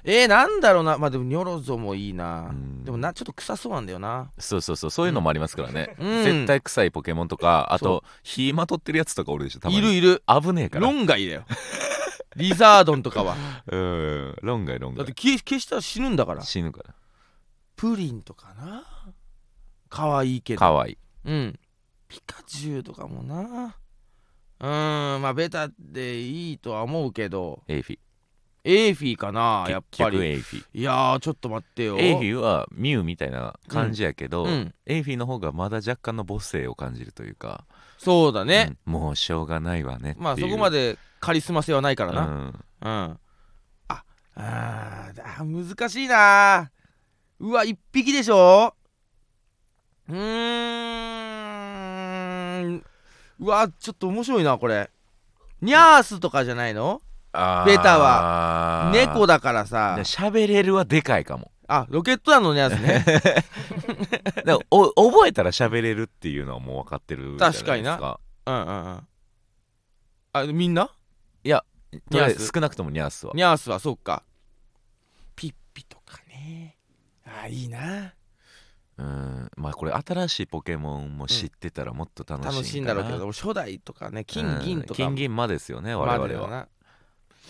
[0.05, 0.97] えー、なんだろうな。
[0.97, 2.49] まあでもニョロゾもいいな。
[2.51, 2.83] うん。
[2.83, 4.31] でもなちょっと臭そうなんだよな。
[4.39, 4.91] そうそうそう。
[4.91, 6.25] そういうのもありますからね、うん。
[6.25, 10.23] 絶対臭いポケモンとかあそと火まとってるやつとかおるでしょいるいる。
[10.27, 10.87] 危ねえから。
[10.87, 11.45] 論外だよ。
[12.37, 13.37] リザードンとかは。
[13.71, 14.37] うん。
[14.41, 14.99] 論外論外。
[14.99, 16.43] だって消消したら死ぬんだから。
[16.43, 16.95] 死ぬから
[17.81, 18.85] プリンとかな。
[19.89, 20.59] 可愛いけど。
[20.59, 20.93] かわい。
[20.93, 21.59] いうん。
[22.09, 23.75] ピカチュウとかもな。
[24.61, 27.63] うーんまあベタでいいとは思うけど。
[27.69, 27.99] エイフィ
[28.65, 31.97] エーフィーかなやっぱ結局りエーフィいやーちょっと待ってよ。
[31.99, 34.75] エイフィはミュウみたいな感じやけど、うん。
[34.85, 37.65] エイフィの方がまだ若干の母性を感じるというか。
[37.97, 38.93] そうだね、うん。
[38.93, 40.23] もうしょうがないわねっていう。
[40.23, 42.27] まあそこまでカリスマ性はないからな。
[42.27, 42.31] うん。
[42.37, 43.19] うん、あ
[43.89, 46.71] あーだ難しいな
[47.41, 48.75] うわ一匹でしょ？
[50.09, 50.17] うー
[52.67, 52.85] ん。
[53.39, 54.91] うわちょっと面白いなこれ。
[55.63, 57.01] ニャースとかじゃないの？
[57.33, 57.39] ベ
[57.79, 58.91] タは。
[58.93, 59.95] 猫だからさ。
[59.97, 61.51] で喋れるはでかいかも。
[61.67, 63.05] あロケット団のニャースね。
[64.45, 68.19] でもお覚えたら喋れるっていうのはもう分かってる確かにな。
[68.47, 69.09] うんうんうん。
[70.33, 70.91] あみんな？
[71.43, 71.65] いや
[72.53, 73.33] 少なくともニャースは。
[73.35, 74.25] ニャースはそうか
[75.37, 76.77] ピッピとかね
[77.43, 78.15] あいいな。
[78.99, 79.51] うん。
[79.57, 84.95] まあこれ新しいポケモンも知ってたらもっと楽しい楽しいんだろうけど初代とかね金銀とか。
[84.95, 86.69] 金銀魔ですよね我ま々は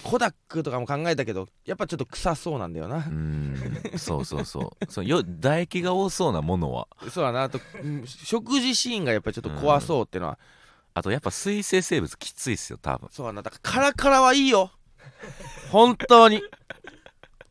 [0.03, 2.97] コダックとかも考えたけどやっぱちょっと臭そうなんだよな。
[2.97, 3.57] うん。
[3.97, 4.85] そうそうそう。
[4.91, 6.89] そうよ唾液が多そうなものは。
[7.11, 7.43] そうだな。
[7.43, 10.39] あとうん食事シーンがやっぱりちょっと怖そうっていうのは、
[10.95, 13.09] あとやっぱ水生生物きついっすよ多分。
[13.13, 13.43] そうだな。
[13.43, 14.71] だからカラカラはいいよ。
[15.71, 16.43] 本当に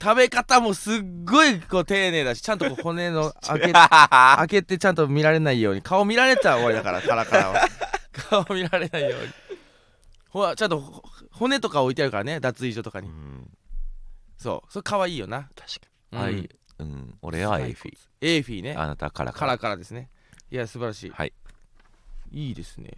[0.01, 5.81] 食べ方もすっごいこう丁寧だしちゃんとこう骨の 開け 開けてちゃんと見られないように。
[5.81, 7.67] 顔見られたら終わりだからカラカラは。
[8.13, 9.29] 顔見られないように。
[10.29, 13.07] ほらちゃんとほ骨とか置いてあるからね脱衣所とかに。
[13.07, 13.49] うん。
[14.37, 14.71] そう。
[14.71, 15.49] それ可愛いよな。
[15.55, 16.19] 確かうん。
[16.19, 18.75] に、はいうん、俺はエイフィエーフィーね。
[18.75, 20.09] あなたからカラカラですね。
[20.49, 21.11] いや素晴らしい。
[21.11, 21.33] はい。
[22.31, 22.97] いいですね。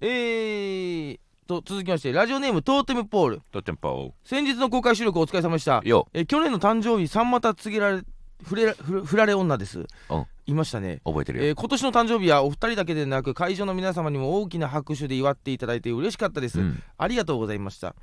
[0.00, 3.42] えーと続きましてラジオネームトーテムポール。
[3.50, 5.80] とても先日の公開収録お疲れ様でした。
[5.84, 6.08] よ。
[6.12, 8.02] え去年の誕生日三股告げられ
[8.42, 9.86] 触れらふ振られ女です。
[10.10, 10.26] うん。
[10.46, 11.00] いましたね。
[11.04, 16.82] 覚えてるよ、えー今年の誕生日はお二人だけでなく会場の皆様にも大きな拍手で祝っていただいて嬉しかったです、うん。
[16.98, 17.94] ありがとうございました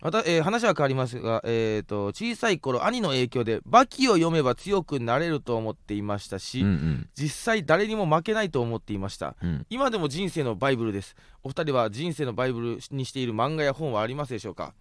[0.00, 7.08] また、えー話は変わりますが、えー、と小さい頃兄の影響で「バキ」を読めば強くなれると思っていましたし、うんうん。
[7.14, 9.34] 実際誰にも負けないと思っていました。
[9.42, 9.66] うん。
[9.70, 11.16] 今でも人生のバイブルです。
[11.42, 14.72] お二人は人生のバイブルにしている漫画や本はありますでしょうか、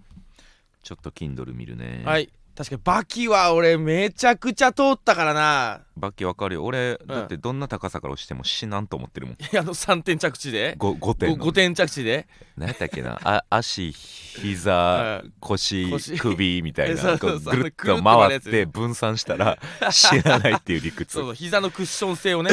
[0.83, 2.03] ちょっと Kindle 見るね。
[2.05, 5.81] はい確かにバキは俺めちゃくちゃ通ったからな。
[5.95, 6.65] バッキーわかるよ。
[6.65, 9.35] 俺だってどんな高さから落ちても死なんと思ってるもん。
[9.35, 12.27] い やあの3点着地で？5, 5点 5, 点着地で？
[12.57, 13.19] 何やったっけな？
[13.23, 15.33] あ足膝うん。
[15.39, 16.17] 腰腰。
[16.17, 17.15] 首みたいな。
[17.17, 19.59] ぐるっと回って分散したら
[19.91, 21.13] 死なないっていう理屈。
[21.13, 21.35] そうそう。
[21.35, 22.49] 膝のクッション性をね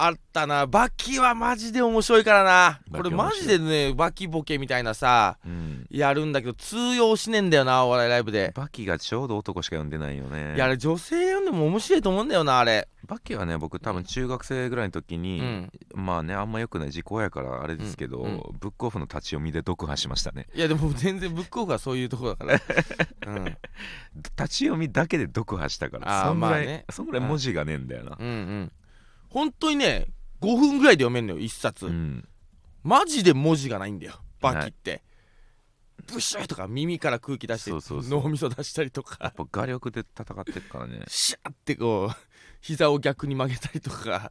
[0.00, 0.66] あったな。
[0.66, 2.80] バキはマジで面白いからな。
[2.92, 5.86] これマジでねバキボケみたいなさうん。
[5.90, 8.52] やるんだけど通用しねえんだよなお笑いライブで。
[8.54, 10.54] バキがちょうど男しか読んでないよね。
[10.54, 12.88] いやあれ女性読んでも面白いと思うんだよなあれ。
[13.06, 15.72] バキはね僕多分中学生ぐらいの時に、うん。
[15.94, 18.42] まあねあんま良くない時効やからあれですけど、うんうん。
[18.60, 20.46] ブックオフの立ち読みで読破しましたね。
[20.54, 22.60] いやでも全然ブックオフはそういうとこだから。
[23.26, 23.44] うん。
[23.44, 28.16] 立ち読みだけで読破したからそんぐらい、まあねそんぐらい文字がねえんだよな。
[28.18, 28.72] うんうん
[29.30, 30.06] 本当にね
[30.40, 32.28] 5分ぐらいで読めんのよ1冊、うん。
[32.82, 35.02] マジで文字がないんだよバキって、
[36.06, 39.18] ブシューとか耳から空気出して脳みそ出したりとか。
[39.20, 41.02] やっぱ画力で戦ってるからね。
[41.08, 42.16] シャーってこう
[42.60, 44.30] 膝を逆に曲げたりとか。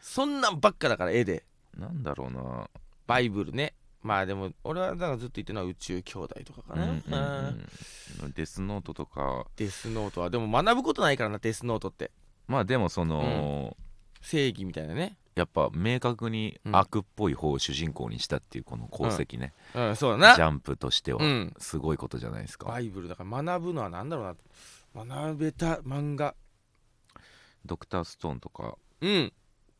[0.00, 1.44] そんなんばっかだから絵で。
[1.76, 2.68] なんだろうな。
[3.06, 3.74] バイブルね。
[4.02, 9.46] まあでも俺はだからずっと言ってるのは宇宙兄弟とかかな、うんうんデスノートとか。
[9.56, 10.30] デスノートは。
[10.30, 12.10] でも学ぶことないからなデスノートって。
[12.46, 13.76] まあでもその、
[14.24, 15.16] 正義みたいなね。
[15.36, 16.76] やっぱ明確にうん。
[16.76, 19.96] 悪っぽい方を主人公にしたっていうこの功績ね、うん。
[19.96, 20.34] そうだな。
[20.34, 21.54] ジャンプとしてはうん。
[21.58, 24.36] すごいことじゃないですか、バイブルだから学ぶのは何だろ
[24.94, 25.16] うな。
[25.20, 26.34] 学べた漫画。
[27.66, 28.76] ドクターストーンとか。
[29.00, 29.32] うん。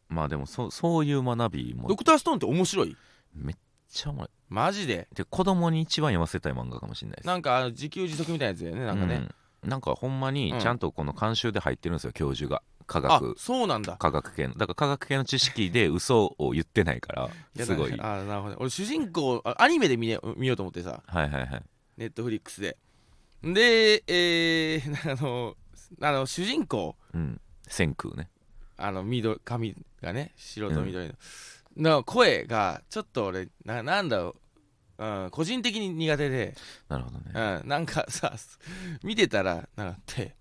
[0.09, 1.83] まあでもそそういう学びも。
[1.83, 2.97] めっドクターストーンって面白い？
[3.91, 4.31] ちゃおもろい。
[4.49, 5.07] マジで？
[5.15, 7.27] で子供に一番読ませたい漫画かもしれないです。
[7.29, 9.29] なんかあの自給自足みたいなやつだよねなんかね、
[9.63, 9.71] うん。
[9.71, 13.97] なんかほんまにうんちゃんとこの監修で入ってるんですよ教授が科あ学そうなんだ。
[13.97, 14.55] 科学系の。
[14.55, 17.97] だから科学系の知識で嘘を言ってないからやすごい。
[17.97, 18.51] だあなるほど。
[18.51, 21.03] ね俺主人公あアニメで見,、ね、見ようと思ってさ。
[21.07, 21.63] はいはいはい。
[21.97, 22.77] ネットフリックスで。
[23.43, 25.57] でえー、 あの
[26.01, 26.97] あの主人公。
[27.13, 27.41] うん。
[27.69, 28.29] 千空ね。
[28.77, 31.15] あの緑髪がね白と緑の、
[31.77, 34.37] の声がちょっと俺ななんだろ
[34.99, 36.55] う、うん、個人的に苦手で、
[36.89, 37.61] なるほどね。
[37.63, 38.35] うん、なんかさ
[39.03, 40.35] 見てたらなんかて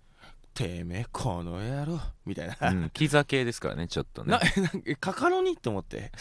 [0.54, 2.00] てめえこの野郎。
[2.24, 4.32] みたいな、うんキザ系ですからねちょっとね。
[4.32, 6.12] ななんかえカカロニって思って。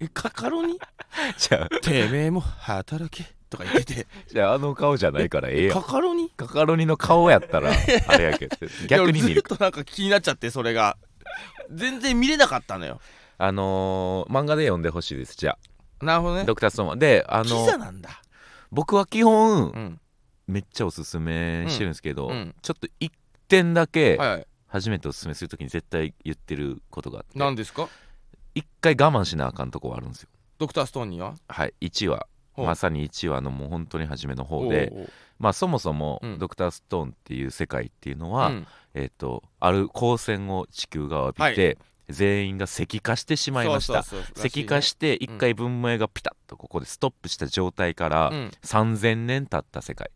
[0.00, 0.78] えカカロニ？
[1.38, 1.80] じゃあ。
[1.80, 3.30] てめえも働け。
[3.50, 4.06] とか言ってて。
[4.32, 6.30] じゃああの顔じゃないからええやんカカロニ？
[6.36, 7.70] カカロニの顔やったら
[8.08, 8.56] あれやけど
[8.88, 9.40] 逆に見る。
[9.40, 10.96] っとなんか気になっちゃってそれが。
[11.70, 13.00] 全然見れなかったのよ。
[13.38, 15.56] あのー漫画で読んでほしいですじゃ
[16.00, 16.04] あ。
[16.04, 16.44] なるほどね。
[16.44, 16.96] ドクターストーンは。
[16.96, 18.22] であキのザなんだ。
[18.70, 20.00] 僕は基本うん
[20.46, 22.32] めっちゃおすすめしてるんですけど、うん。
[22.32, 23.12] うんちょっと一
[23.48, 24.46] 点だけはいはい。
[24.66, 27.88] 初めておすすめするときに絶対言ってることがあって何ですか？
[28.54, 30.28] 一回我慢しなあかんとこはあるんですよ。
[30.58, 31.34] ドクターストーンには？
[31.48, 32.26] はい1話。
[32.56, 34.92] まさに1話のもう本当に初めの方で
[35.40, 36.38] まあそもそもうん。
[36.38, 38.66] ドクターストーンっていう世界っていうのは、うん。
[38.94, 44.04] えっ、とある光線を地球が浴びて、全員が石化してしまいました。
[44.36, 48.50] 石化して一回文明がピタッとここでストップした状態からうん。
[48.62, 50.10] 3000年経った世界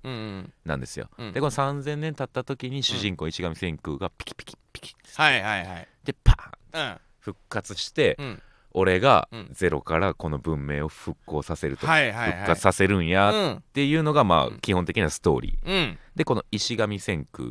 [0.64, 1.32] なんですよ、うん。
[1.32, 5.88] でこの3000年経った時に主人公石上千空がピキピキピキはいはいはい。
[6.04, 6.98] でパーンうん。
[7.20, 8.42] 復活して、うん。
[8.72, 9.48] 俺がうん。
[9.52, 12.32] ゼロからこの文明を復興させると、はいはいはい。
[12.32, 13.64] 復活させるんやっうん。
[13.72, 14.54] ていうのがまうん。
[14.54, 15.66] あ基本的なストーリー。
[15.66, 15.98] うん。
[16.14, 17.50] でこの石上千空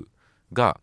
[0.54, 0.80] が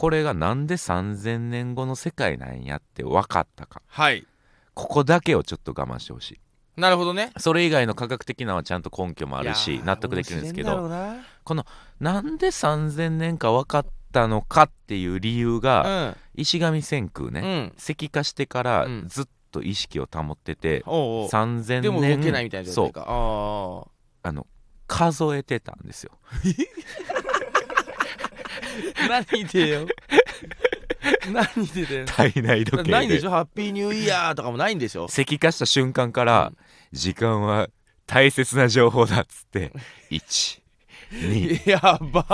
[0.00, 3.82] これがなんで3000年後の世界なんやって分かったか。
[3.86, 4.26] はい。
[4.72, 6.40] ここだけをちょっと我慢してほしい。
[6.80, 7.32] なるほどね。
[7.36, 11.64] それ以外の科学的なのはちゃんと根拠もあるし納得できるんですけ面ど白いんだろ
[12.00, 12.22] な。
[12.22, 17.46] んで3000年か分かったのかっていう理由うがな石上千空ね、うん。
[17.46, 19.04] うん石化してからうん。
[19.06, 21.28] ずっと意識を保ってて、おうおう。
[21.28, 22.90] 3000年でも動けないみたいな状そう。
[22.96, 23.84] あ
[24.22, 24.46] あの
[24.86, 26.12] 数えてたんですよ。
[27.26, 27.29] あ
[29.08, 29.86] 何でよ。
[31.32, 32.06] 何でだよ。
[32.06, 32.92] 体内時計で。
[32.92, 33.30] ないんでしょ？
[33.30, 35.06] ハッピーニューイヤーとかもないんでしょ？
[35.06, 36.56] 石化した瞬間から、うん。
[36.92, 37.68] 時間は
[38.06, 39.72] 大切な情報だっつって
[40.10, 41.78] 123や
[42.12, 42.24] ば。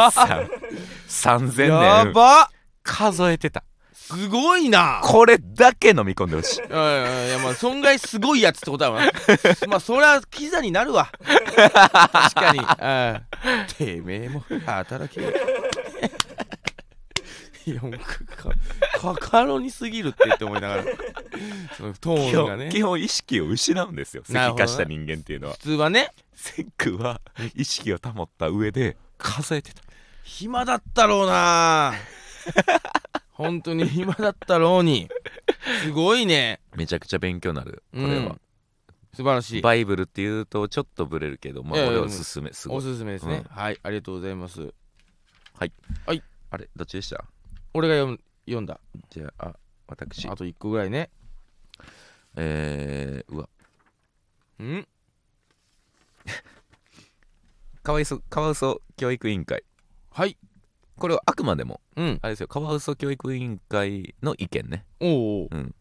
[1.09, 2.13] 3000や年。
[2.13, 2.51] ば。
[2.83, 3.63] 数えてた。
[3.93, 5.01] すごいな。
[5.03, 6.61] これだけ飲み込んでほしい。
[6.61, 9.05] いやいやいやまあ損害すごいやつってことだわ。
[9.05, 9.11] な
[9.69, 11.11] まあそりゃキザになるわ。
[11.25, 12.61] 確かに。
[12.61, 13.67] うん。
[13.77, 15.33] てめえも働けよ
[17.67, 17.99] いやもうか
[19.01, 20.85] カカロニすぎるってって思いながら。
[21.77, 22.65] そのト基ーンがね。
[22.65, 24.23] 本基本意識を失うんですよ。
[24.25, 25.55] 石化した人間っていうのは。
[25.55, 26.13] 普通はね。
[26.35, 27.21] セックは
[27.55, 29.83] 意識を保った上で数えてた。
[30.23, 31.95] 暇だったろうな。
[33.33, 35.09] 本当に暇だったろうに。
[35.83, 36.61] すごいね。
[36.77, 38.11] めちゃくちゃ勉強になるこれは。
[38.11, 38.41] うん、
[39.15, 39.63] 素晴らしい。
[39.63, 42.79] バイブルっていうとちょっとブレるけどまあいやいや俺はおすすめすごい。
[42.79, 43.57] おすすめですね、うん。
[43.57, 44.73] はいありがとうございます。
[46.49, 47.25] あれどっちでした？
[47.77, 48.81] 俺が読ん読んだ。
[49.11, 50.27] じゃああ私。
[50.29, 51.11] あと1個ぐらいね。
[52.35, 53.49] えー、うわ。
[54.65, 54.87] ん？
[57.83, 59.63] カワウソカワウソ教育委員会。
[60.11, 60.39] はい。
[60.97, 62.19] これはあくまでもうん。
[62.23, 62.49] あれですよ。
[62.49, 64.87] カワウソ教育委員会の意見ね。
[65.01, 65.49] おうおう。
[65.51, 65.75] うん。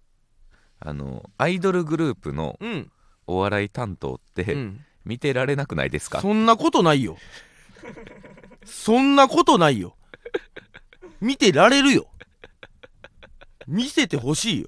[0.81, 2.91] あのアイドルグループのうん。
[3.25, 4.86] お笑い担当って、うん。
[5.05, 6.19] 見てられなくないですか？
[6.19, 7.15] そんなことないよ。
[8.65, 9.95] そんなことないよ
[11.21, 12.08] 見てられるよ。
[13.67, 14.67] 見せてほしいよ。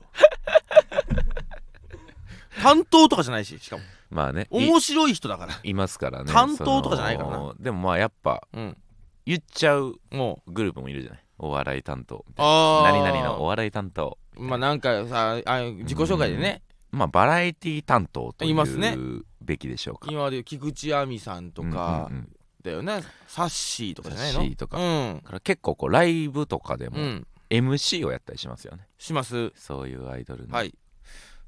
[2.61, 3.83] 担当とかじゃないししかも。
[4.09, 4.47] まあね。
[4.51, 5.59] い面白い人だから。
[5.63, 6.31] いますからね。
[6.31, 7.53] 担当とかじゃないからな。
[7.59, 8.77] でもまあやっぱうん。
[9.25, 10.51] 言っちゃうもう。
[10.51, 11.19] グループもいるじゃない？
[11.37, 12.25] お笑い担当。
[12.37, 14.17] あ何々のお笑い担当。
[14.35, 16.63] まあなんかさあ自己紹介でね。
[16.89, 18.95] まあバラエティ担当といいますね。
[18.97, 20.07] うべきでしょうか。
[20.09, 22.36] 今まで菊池亜美さんとかうんうんうん
[22.67, 23.03] だよね。
[23.27, 24.39] サッシーとかじゃないの？
[24.39, 24.77] サッシーとか。
[24.77, 25.15] うん。
[25.23, 27.27] だから結構こうライブとかでもうん。
[27.49, 28.87] MC をやったりしますよね。
[28.97, 29.51] します？
[29.55, 30.55] そういうアイドルの。
[30.55, 30.73] はい。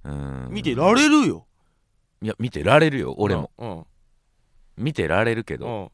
[0.06, 0.48] うん。
[0.50, 1.46] 見てられるよ。
[2.22, 3.52] いや見てられるよ俺も。
[3.58, 3.86] うん。
[4.78, 5.68] 見てられるけど。
[5.68, 5.92] うん。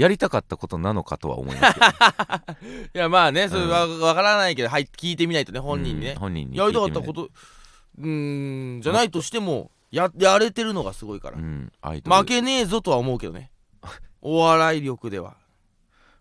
[0.00, 1.86] やりたかったことなのかとは思いますけど
[2.94, 6.10] いやまあねそれはわからないけどはい聞いてみないとね本人にね。
[6.12, 7.30] うん本人にやりたかってたこと
[7.98, 11.38] うーんじゃないとしてもややれてるのがすごいから。
[11.38, 12.16] うんアイドル。
[12.18, 13.50] 負けねえぞとは思うけどね
[14.28, 15.36] お笑い力では。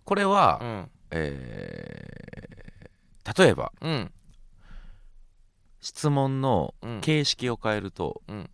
[0.04, 0.92] これは、うん。
[1.12, 4.12] えー例えばうん。
[5.82, 7.02] 質問のうん。
[7.02, 8.50] 形式を変えると、うん。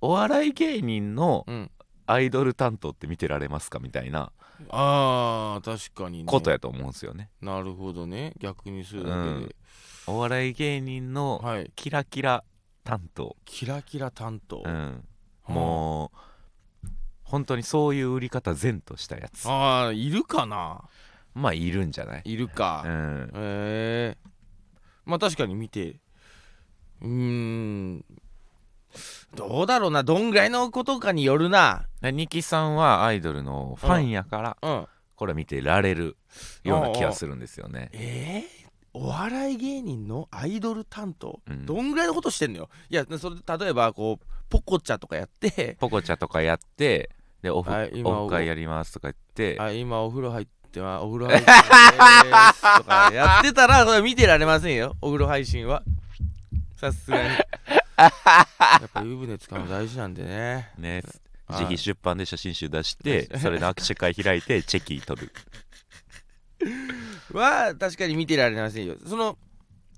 [0.00, 1.70] お笑い芸人のうん。
[2.06, 4.32] アイドル担当って見てられますかみたいな
[4.68, 6.24] あー確かにね。
[6.26, 8.32] ことやと思うんですよね、なるほどね。
[8.40, 9.54] 逆にするだけで、
[10.08, 11.70] お笑い芸人のはい。
[11.76, 12.42] キラキラ
[12.82, 15.04] 担当、キラキラ担当、うん、
[15.46, 16.18] もう
[17.30, 19.48] 本当にそういう売り方善としたやつ。
[19.48, 20.82] ああいるかな？
[21.34, 24.16] まあいるんじゃない、いるか、うん、へえ
[25.04, 26.00] まあ確かに見て。
[27.00, 28.04] うーん。
[29.36, 30.02] どうだろうな。
[30.02, 31.86] どんぐらいのことかによるな。
[32.00, 34.86] でニキさんはアイドルのファンやからうん。
[35.14, 36.16] これ見てられる
[36.64, 37.90] ような気がするんですよね。
[37.92, 38.42] えー、
[38.92, 41.64] お笑い芸人のアイドル担当、うん。
[41.64, 42.70] どんぐらいのことしてんのよ？
[42.88, 45.76] いやそれ例えばこうポコチャとかやって。
[45.78, 47.10] ポコチャとかやって
[47.42, 49.60] でオフ,、はい今オフ会やりますとか言って。
[49.60, 54.96] あ今お風呂入ってまお風呂入ってますとかやってたらそれ見てられませんよ。
[55.00, 55.82] お風呂配信は。
[56.76, 57.28] さすがに。
[58.00, 58.12] や
[58.86, 60.70] っぱ湯船使うの大事なんでね。
[60.78, 61.02] ね。
[61.46, 61.60] はい。
[61.60, 65.32] 自費出版で写真集出してそれの握手会開いてチェキ取る。
[67.32, 68.96] は確かに見てられませんよ。
[69.06, 69.38] その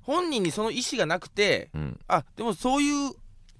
[0.02, 3.12] 本人にその意思がなくてうんあでもそういう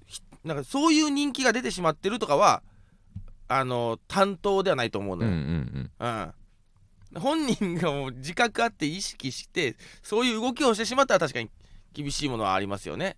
[0.05, 2.63] ひなんかそういう人気が出てしまってるとかは
[3.55, 6.33] あの担当ではないと思ううんうのよ、ん。
[7.15, 7.21] うん。
[7.21, 11.49] 本人がもう自覚あって意識してそういう動きをしてしまったら確かに
[11.93, 13.15] 厳しいものはありますよね。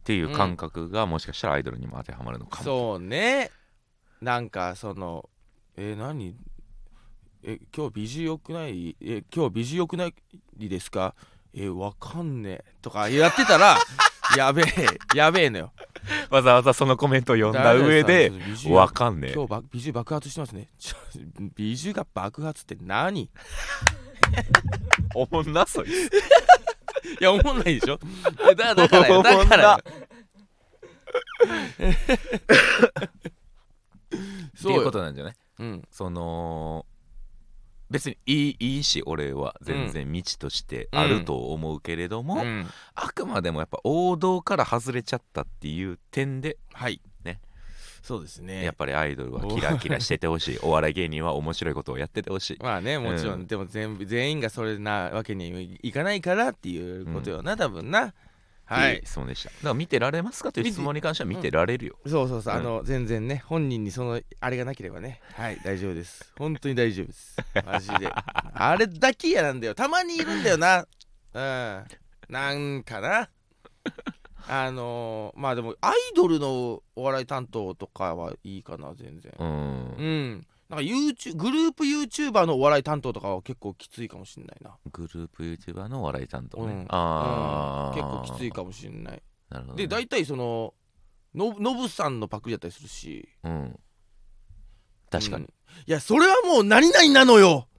[0.00, 2.64] っていう感覚がもしかしたらアイドルにも当てはまるのかも。
[2.64, 3.50] そうね。
[4.20, 5.28] なんかその
[5.76, 6.36] えー何？
[7.42, 8.96] え今日美女よくない？
[9.00, 10.14] え今日美女よくない
[10.56, 11.14] ですか？
[11.54, 12.64] えわかんねえ。
[12.82, 13.76] とかやってたら
[14.36, 15.72] やべえやべえのよ
[16.30, 18.32] わざわざそのコメントを読んだ上で
[18.68, 19.32] わかんねえ。
[19.32, 20.68] 今日ば美女爆発してますね。
[21.54, 23.30] 美女が爆発って何？
[25.14, 25.90] おもんなそいつ。
[27.20, 27.98] いや思んないでしょ？
[28.56, 29.78] だだからよだからよ。
[34.58, 35.34] っていうことなんじゃない？
[35.60, 35.82] うん。
[35.90, 36.84] その
[37.90, 42.66] 別にいいいいし俺は全然道としてあると思うけれども、うん。
[42.94, 47.00] あくまでもやっぱ王道から外れちゃったっていう点ではい。
[47.24, 47.40] ね。
[48.02, 48.64] そうですね。
[48.64, 50.58] やっぱりアイドルはキラキラしててほしい。
[50.62, 52.58] お笑い芸人は面白いことをやっててほしい。
[52.60, 58.14] まあねもちろん、うんでも全部全員がそれなわけにいかないからっていうことよな、多分な
[58.66, 59.00] はい。
[59.04, 59.50] 質問でした。
[59.50, 62.60] だから見てられますかという質問に関しては見てられるよ、そうそうそう、うん。
[62.60, 65.20] あの全然ね本人にそのあれがなければね。
[65.34, 66.32] はい大丈夫です。
[66.36, 67.36] 本当に大丈夫です。
[67.64, 68.12] マジで。
[68.54, 69.74] あれだけ嫌なんだよ。
[69.74, 70.86] たまにいるんだよな。
[71.32, 71.84] うん。
[72.28, 73.30] なんかな。
[74.48, 79.32] あのー、まあでもアイドルのお笑い担当とかはいいかな全然。
[79.38, 79.48] うん。
[79.48, 79.52] う
[80.04, 84.76] んなんか YouTube グループ YouTuber のお笑い担当とかは結構きついかもしんないな。
[84.90, 86.86] グループ YouTuber のお笑い担当ね、うん。
[86.88, 89.22] ああ、結構きついかもしんない。
[89.48, 90.74] なるほどね、で大体その
[91.34, 93.28] のノブさんのパクリだったりするし。
[93.44, 93.78] うん。
[95.08, 95.50] 確かに、うん。
[95.50, 95.52] い
[95.86, 97.68] やそれはもう何々なのよ。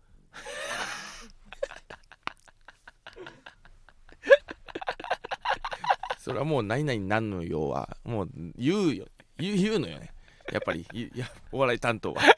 [6.19, 9.07] それはもう何々なんのよはもう言うよ。
[9.37, 10.11] 言う言うのよね
[10.51, 12.21] やっぱりいい やお笑い担当は。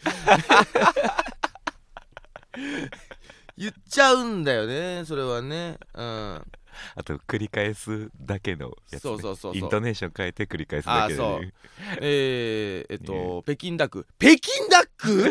[3.58, 5.78] 言っちゃうんだよねそれはね。
[5.94, 6.52] うん。
[6.96, 9.58] あと繰り返すだけのやつ、ね、そうそうそうそう。
[9.58, 11.54] イントネーション変えて繰り返すだけで、あーそう。
[12.02, 13.42] えー、えっと、ね。
[13.44, 14.08] 北京ダック。
[14.18, 15.30] 北京ダック？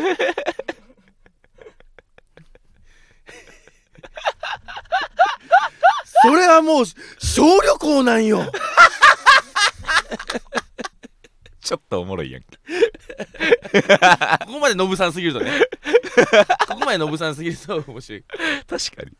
[6.21, 6.85] それはもう
[7.17, 8.51] 小旅行なんよ
[11.69, 12.57] ちょっとおもろいやんけ。
[14.43, 15.51] ここまでノブさんすぎるとね。
[16.67, 18.23] ここま前ノブさんすぎると面白い。
[18.67, 19.11] 確かに。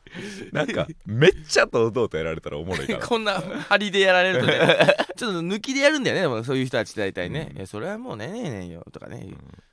[0.52, 3.00] なんかめっちゃ堂々とやられたらおもろいから。
[3.06, 4.96] こんな張りでやられるとね。
[5.16, 6.24] ちょっと抜きでやるんだよね。
[6.24, 7.58] でもそういう人たち大体ね、うん。
[7.58, 9.28] いやそれはもうねえねえねえよとかね、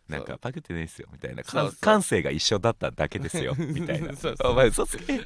[0.07, 1.43] なんかパクってないっすよみたいな。
[1.81, 4.13] 感性が一緒だっただけですよみたいな。
[4.21, 5.21] そうそうお前嘘つけ。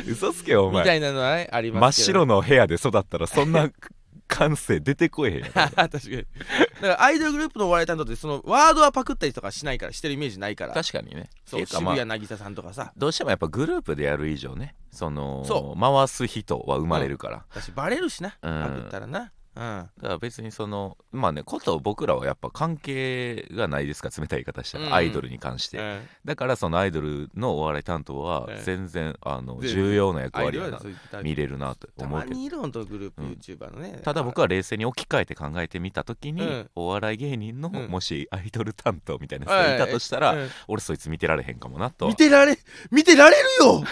[0.08, 2.20] 嘘つけよおみた前いなのはねあり真っますけど。
[2.20, 3.70] 白の部屋で育ったらそんな
[4.30, 5.90] 感性出てこえへん 確かに。
[5.90, 12.92] だからアイドルグループのお笑い担当ってそのワードはパクったりとかしないからしてるイメージないから確かにねそうまあ谷渚さんとかさ。
[12.96, 18.36] どうしてもやっぱグループでやる以上ねそのそ回す人は生まれるから、私バレるしな。
[18.42, 18.62] うん。
[18.62, 19.62] パクったらなうん。
[19.62, 24.94] だから別にそのまあねこと僕らはやっぱ関係がないですか冷たい言い方したら、うん。
[24.94, 32.32] アイドルに関して、うんだからそのアイドルのお笑い担当はうん全然あの重要な役割やなドルはそういった見れるなとた思うけど。
[32.32, 36.70] まにいる本当グループのねただ僕は冷静に置き換えて考えてみた時に、うん。
[36.74, 37.88] お笑い芸人のうん。
[37.88, 42.06] もしアイドル担当みたいな人がいたとしたら、うん俺そいつ見てられへんかもなと。
[42.06, 42.58] は見てられ
[42.90, 43.82] 見てられるよ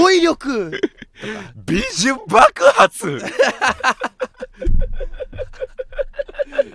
[0.00, 0.80] 語彙力。
[1.54, 3.20] 美女爆発。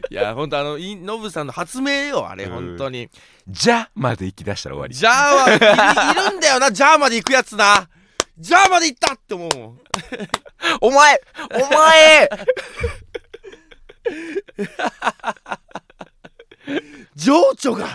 [0.10, 2.52] いや本当あのいノブさんの発明よあれうん。
[2.52, 3.10] 本当に。
[3.48, 4.94] じゃまで行き出したら終わり。
[4.94, 6.72] じゃあはいるんだよな。
[6.72, 7.90] じゃあまで行くやつな。
[8.38, 9.80] じゃあまで行ったって思うもん。
[10.82, 11.22] お前
[11.52, 12.30] お前。
[17.16, 17.88] 情緒が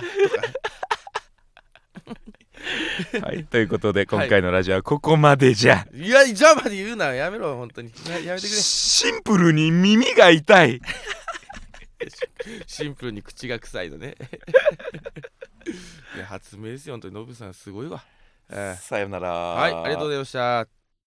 [3.22, 7.14] はいということで今回のラジオはここまでじゃ、いやじゃあまで言うな。
[7.14, 7.92] やめろ本当に。
[8.08, 8.56] ややめてくれ。
[8.56, 10.80] シンプルに耳が痛い。
[12.66, 14.16] シンプルに口が臭いのね。
[16.16, 17.14] いや発明ですよ本当に。
[17.14, 18.02] ノブさんすごいわ、
[18.50, 19.30] えーさよなら。
[19.30, 20.77] はいありがとうございました